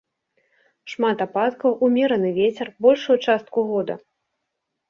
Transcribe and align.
Шмат 0.93 1.19
ападкаў, 1.25 1.71
умераны 1.87 2.31
вецер 2.39 2.67
большую 2.87 3.17
частку 3.29 3.59
года. 3.73 3.95